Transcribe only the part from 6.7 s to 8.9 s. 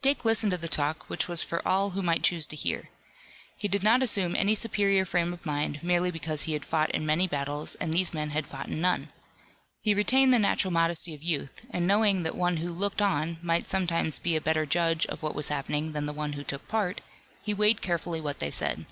in many battles and these men had fought in